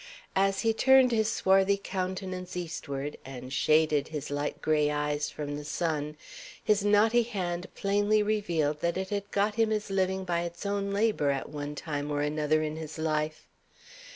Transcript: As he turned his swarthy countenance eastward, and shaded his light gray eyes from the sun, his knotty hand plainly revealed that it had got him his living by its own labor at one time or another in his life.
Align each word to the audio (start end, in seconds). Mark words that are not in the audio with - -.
As 0.35 0.61
he 0.61 0.73
turned 0.73 1.11
his 1.11 1.31
swarthy 1.31 1.77
countenance 1.77 2.57
eastward, 2.57 3.17
and 3.23 3.53
shaded 3.53 4.07
his 4.07 4.31
light 4.31 4.59
gray 4.59 4.89
eyes 4.89 5.29
from 5.29 5.55
the 5.55 5.63
sun, 5.63 6.17
his 6.63 6.83
knotty 6.83 7.21
hand 7.21 7.67
plainly 7.75 8.23
revealed 8.23 8.79
that 8.81 8.97
it 8.97 9.09
had 9.11 9.29
got 9.29 9.53
him 9.53 9.69
his 9.69 9.91
living 9.91 10.23
by 10.25 10.41
its 10.41 10.65
own 10.65 10.89
labor 10.89 11.29
at 11.29 11.49
one 11.49 11.75
time 11.75 12.09
or 12.09 12.21
another 12.21 12.63
in 12.63 12.77
his 12.77 12.97
life. 12.97 13.45